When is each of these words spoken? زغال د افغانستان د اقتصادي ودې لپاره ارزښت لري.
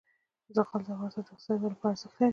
زغال 0.55 0.81
د 0.87 0.87
افغانستان 0.93 1.19
د 1.21 1.23
اقتصادي 1.23 1.61
ودې 1.63 1.69
لپاره 1.73 1.93
ارزښت 1.95 2.15
لري. 2.21 2.29